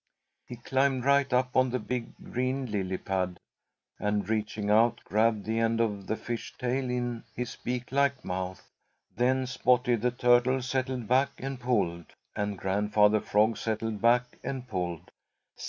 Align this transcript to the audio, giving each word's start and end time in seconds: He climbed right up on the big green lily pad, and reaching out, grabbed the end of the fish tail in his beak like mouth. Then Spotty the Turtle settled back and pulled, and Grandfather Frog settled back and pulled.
He 0.47 0.55
climbed 0.55 1.05
right 1.05 1.31
up 1.31 1.55
on 1.55 1.69
the 1.69 1.77
big 1.77 2.15
green 2.17 2.65
lily 2.71 2.97
pad, 2.97 3.39
and 3.99 4.27
reaching 4.27 4.71
out, 4.71 4.99
grabbed 5.03 5.45
the 5.45 5.59
end 5.59 5.79
of 5.79 6.07
the 6.07 6.15
fish 6.15 6.55
tail 6.57 6.89
in 6.89 7.23
his 7.35 7.55
beak 7.57 7.91
like 7.91 8.25
mouth. 8.25 8.67
Then 9.15 9.45
Spotty 9.45 9.93
the 9.93 10.09
Turtle 10.09 10.63
settled 10.63 11.07
back 11.07 11.29
and 11.37 11.59
pulled, 11.59 12.13
and 12.35 12.57
Grandfather 12.57 13.19
Frog 13.19 13.57
settled 13.57 14.01
back 14.01 14.39
and 14.43 14.67
pulled. 14.67 15.11